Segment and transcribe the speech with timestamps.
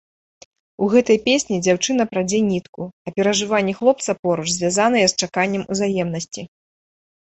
[0.85, 6.53] У гэтай песні дзяўчына прадзе нітку, а перажыванні хлопца поруч звязаныя з чаканнем узаемнасці.